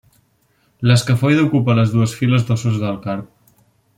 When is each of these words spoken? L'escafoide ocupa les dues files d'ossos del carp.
L'escafoide 0.91 1.43
ocupa 1.49 1.77
les 1.81 1.93
dues 1.97 2.17
files 2.21 2.47
d'ossos 2.49 2.83
del 2.87 3.01
carp. 3.07 3.31